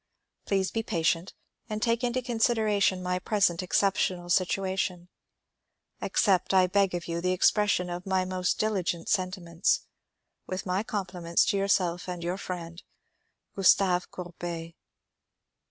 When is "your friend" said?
12.23-12.81